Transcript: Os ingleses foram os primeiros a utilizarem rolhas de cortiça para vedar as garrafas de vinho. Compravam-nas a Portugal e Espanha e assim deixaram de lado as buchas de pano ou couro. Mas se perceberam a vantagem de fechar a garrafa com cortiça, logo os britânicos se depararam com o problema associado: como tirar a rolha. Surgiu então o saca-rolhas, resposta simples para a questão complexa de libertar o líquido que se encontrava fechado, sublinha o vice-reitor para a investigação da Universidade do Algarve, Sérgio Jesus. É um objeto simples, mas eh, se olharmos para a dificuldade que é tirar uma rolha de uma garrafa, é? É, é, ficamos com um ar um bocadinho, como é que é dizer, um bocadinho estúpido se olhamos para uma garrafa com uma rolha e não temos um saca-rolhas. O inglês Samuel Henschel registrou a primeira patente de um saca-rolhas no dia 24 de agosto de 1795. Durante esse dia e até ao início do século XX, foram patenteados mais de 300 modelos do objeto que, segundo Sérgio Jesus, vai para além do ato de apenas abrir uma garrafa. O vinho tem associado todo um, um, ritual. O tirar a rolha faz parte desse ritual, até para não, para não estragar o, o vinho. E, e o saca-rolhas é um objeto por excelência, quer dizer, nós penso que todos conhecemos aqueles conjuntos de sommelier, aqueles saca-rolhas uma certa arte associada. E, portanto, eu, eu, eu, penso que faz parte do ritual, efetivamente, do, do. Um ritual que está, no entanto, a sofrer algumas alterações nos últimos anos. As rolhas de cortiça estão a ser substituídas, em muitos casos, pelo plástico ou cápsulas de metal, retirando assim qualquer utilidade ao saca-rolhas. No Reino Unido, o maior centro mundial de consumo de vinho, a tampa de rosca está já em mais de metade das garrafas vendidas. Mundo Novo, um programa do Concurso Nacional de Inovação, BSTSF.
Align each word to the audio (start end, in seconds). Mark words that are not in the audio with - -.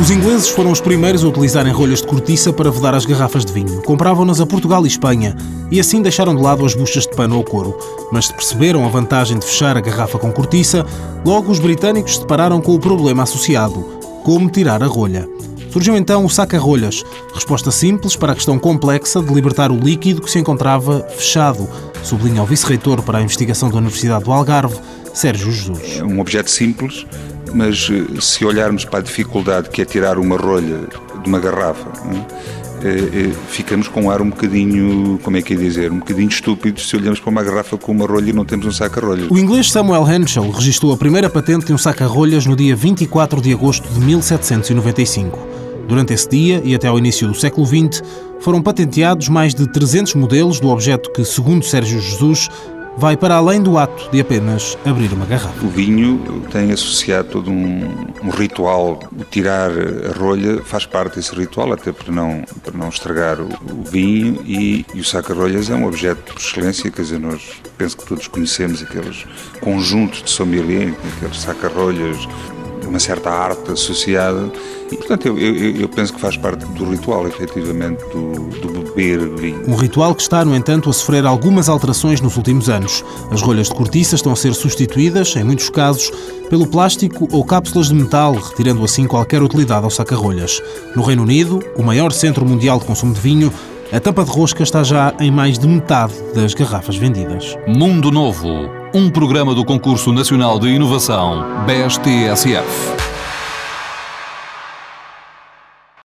Os 0.00 0.10
ingleses 0.10 0.48
foram 0.48 0.72
os 0.72 0.80
primeiros 0.80 1.22
a 1.22 1.28
utilizarem 1.28 1.72
rolhas 1.72 2.00
de 2.00 2.06
cortiça 2.06 2.50
para 2.52 2.70
vedar 2.70 2.94
as 2.94 3.04
garrafas 3.04 3.44
de 3.44 3.52
vinho. 3.52 3.82
Compravam-nas 3.82 4.40
a 4.40 4.46
Portugal 4.46 4.84
e 4.84 4.88
Espanha 4.88 5.36
e 5.70 5.78
assim 5.78 6.00
deixaram 6.00 6.34
de 6.34 6.42
lado 6.42 6.64
as 6.64 6.74
buchas 6.74 7.06
de 7.06 7.14
pano 7.14 7.36
ou 7.36 7.44
couro. 7.44 7.76
Mas 8.10 8.26
se 8.26 8.34
perceberam 8.34 8.86
a 8.86 8.88
vantagem 8.88 9.38
de 9.38 9.44
fechar 9.44 9.76
a 9.76 9.80
garrafa 9.80 10.18
com 10.18 10.32
cortiça, 10.32 10.84
logo 11.24 11.52
os 11.52 11.60
britânicos 11.60 12.14
se 12.14 12.20
depararam 12.20 12.60
com 12.60 12.74
o 12.74 12.80
problema 12.80 13.22
associado: 13.22 13.80
como 14.24 14.50
tirar 14.50 14.82
a 14.82 14.86
rolha. 14.86 15.28
Surgiu 15.70 15.96
então 15.96 16.24
o 16.24 16.30
saca-rolhas, 16.30 17.02
resposta 17.34 17.70
simples 17.70 18.16
para 18.16 18.32
a 18.32 18.34
questão 18.34 18.58
complexa 18.58 19.22
de 19.22 19.32
libertar 19.32 19.70
o 19.70 19.78
líquido 19.78 20.20
que 20.20 20.30
se 20.30 20.38
encontrava 20.38 21.06
fechado, 21.16 21.68
sublinha 22.02 22.42
o 22.42 22.46
vice-reitor 22.46 23.02
para 23.02 23.18
a 23.18 23.22
investigação 23.22 23.70
da 23.70 23.76
Universidade 23.76 24.24
do 24.24 24.32
Algarve, 24.32 24.78
Sérgio 25.14 25.50
Jesus. 25.50 25.98
É 25.98 26.04
um 26.04 26.20
objeto 26.20 26.50
simples, 26.50 27.06
mas 27.54 27.88
eh, 27.90 28.20
se 28.20 28.44
olharmos 28.44 28.84
para 28.84 29.00
a 29.00 29.02
dificuldade 29.02 29.70
que 29.70 29.82
é 29.82 29.84
tirar 29.84 30.18
uma 30.18 30.36
rolha 30.36 30.80
de 31.22 31.28
uma 31.28 31.38
garrafa, 31.38 31.90
é? 32.10 32.62
É, 32.84 32.88
é, 32.88 33.30
ficamos 33.48 33.86
com 33.86 34.02
um 34.02 34.10
ar 34.10 34.20
um 34.20 34.28
bocadinho, 34.28 35.16
como 35.22 35.36
é 35.36 35.42
que 35.42 35.54
é 35.54 35.56
dizer, 35.56 35.92
um 35.92 36.00
bocadinho 36.00 36.28
estúpido 36.28 36.80
se 36.80 36.96
olhamos 36.96 37.20
para 37.20 37.30
uma 37.30 37.42
garrafa 37.42 37.78
com 37.78 37.92
uma 37.92 38.04
rolha 38.06 38.30
e 38.30 38.32
não 38.32 38.44
temos 38.44 38.66
um 38.66 38.72
saca-rolhas. 38.72 39.30
O 39.30 39.38
inglês 39.38 39.70
Samuel 39.70 40.04
Henschel 40.10 40.50
registrou 40.50 40.92
a 40.92 40.96
primeira 40.96 41.30
patente 41.30 41.64
de 41.64 41.72
um 41.72 41.78
saca-rolhas 41.78 42.44
no 42.44 42.56
dia 42.56 42.74
24 42.74 43.40
de 43.40 43.52
agosto 43.52 43.88
de 43.88 44.00
1795. 44.00 45.38
Durante 45.86 46.12
esse 46.12 46.28
dia 46.28 46.60
e 46.64 46.74
até 46.74 46.88
ao 46.88 46.98
início 46.98 47.28
do 47.28 47.34
século 47.34 47.64
XX, 47.64 48.02
foram 48.40 48.60
patenteados 48.60 49.28
mais 49.28 49.54
de 49.54 49.68
300 49.68 50.14
modelos 50.14 50.58
do 50.58 50.68
objeto 50.68 51.12
que, 51.12 51.24
segundo 51.24 51.64
Sérgio 51.64 52.00
Jesus, 52.00 52.48
vai 52.96 53.16
para 53.16 53.36
além 53.36 53.62
do 53.62 53.78
ato 53.78 54.10
de 54.10 54.20
apenas 54.20 54.76
abrir 54.84 55.12
uma 55.12 55.26
garrafa. 55.26 55.64
O 55.64 55.68
vinho 55.68 56.42
tem 56.50 56.72
associado 56.72 57.28
todo 57.28 57.50
um, 57.50 57.84
um, 58.22 58.30
ritual. 58.30 59.00
O 59.16 59.24
tirar 59.24 59.70
a 59.70 60.18
rolha 60.18 60.62
faz 60.64 60.86
parte 60.86 61.16
desse 61.16 61.34
ritual, 61.34 61.72
até 61.72 61.92
para 61.92 62.12
não, 62.12 62.44
para 62.62 62.76
não 62.76 62.88
estragar 62.88 63.40
o, 63.40 63.48
o 63.72 63.82
vinho. 63.82 64.40
E, 64.44 64.84
e 64.94 65.00
o 65.00 65.04
saca-rolhas 65.04 65.70
é 65.70 65.74
um 65.74 65.86
objeto 65.86 66.32
por 66.32 66.40
excelência, 66.40 66.90
quer 66.90 67.02
dizer, 67.02 67.18
nós 67.18 67.60
penso 67.78 67.96
que 67.96 68.06
todos 68.06 68.28
conhecemos 68.28 68.82
aqueles 68.82 69.26
conjuntos 69.60 70.22
de 70.22 70.30
sommelier, 70.30 70.94
aqueles 71.16 71.40
saca-rolhas 71.40 72.28
uma 72.92 73.00
certa 73.00 73.30
arte 73.30 73.72
associada. 73.72 74.52
E, 74.90 74.96
portanto, 74.96 75.26
eu, 75.26 75.38
eu, 75.38 75.76
eu, 75.80 75.88
penso 75.88 76.12
que 76.12 76.20
faz 76.20 76.36
parte 76.36 76.64
do 76.66 76.84
ritual, 76.84 77.26
efetivamente, 77.26 78.02
do, 78.10 78.32
do. 78.60 78.81
Um 79.66 79.74
ritual 79.74 80.14
que 80.14 80.22
está, 80.22 80.44
no 80.44 80.54
entanto, 80.54 80.90
a 80.90 80.92
sofrer 80.92 81.24
algumas 81.24 81.68
alterações 81.68 82.20
nos 82.20 82.36
últimos 82.36 82.68
anos. 82.68 83.04
As 83.30 83.40
rolhas 83.40 83.68
de 83.68 83.74
cortiça 83.74 84.14
estão 84.14 84.32
a 84.32 84.36
ser 84.36 84.54
substituídas, 84.54 85.34
em 85.36 85.44
muitos 85.44 85.70
casos, 85.70 86.10
pelo 86.50 86.66
plástico 86.66 87.28
ou 87.32 87.44
cápsulas 87.44 87.88
de 87.88 87.94
metal, 87.94 88.34
retirando 88.34 88.84
assim 88.84 89.06
qualquer 89.06 89.42
utilidade 89.42 89.84
ao 89.84 89.90
saca-rolhas. 89.90 90.62
No 90.94 91.02
Reino 91.02 91.22
Unido, 91.22 91.60
o 91.76 91.82
maior 91.82 92.12
centro 92.12 92.44
mundial 92.44 92.78
de 92.78 92.84
consumo 92.84 93.14
de 93.14 93.20
vinho, 93.20 93.52
a 93.92 94.00
tampa 94.00 94.24
de 94.24 94.30
rosca 94.30 94.62
está 94.62 94.82
já 94.82 95.14
em 95.20 95.30
mais 95.30 95.58
de 95.58 95.68
metade 95.68 96.14
das 96.34 96.54
garrafas 96.54 96.96
vendidas. 96.96 97.56
Mundo 97.66 98.10
Novo, 98.10 98.48
um 98.94 99.10
programa 99.10 99.54
do 99.54 99.64
Concurso 99.64 100.12
Nacional 100.12 100.58
de 100.58 100.68
Inovação, 100.68 101.44
BSTSF. 101.66 103.11